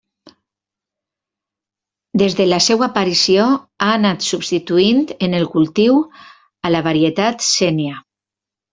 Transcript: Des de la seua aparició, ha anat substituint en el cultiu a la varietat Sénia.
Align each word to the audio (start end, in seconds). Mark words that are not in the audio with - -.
Des 2.21 2.37
de 2.39 2.47
la 2.47 2.59
seua 2.69 2.87
aparició, 2.87 3.45
ha 3.83 3.91
anat 3.99 4.27
substituint 4.31 5.07
en 5.29 5.39
el 5.43 5.49
cultiu 5.59 6.03
a 6.73 6.77
la 6.77 6.87
varietat 6.93 7.51
Sénia. 7.55 8.07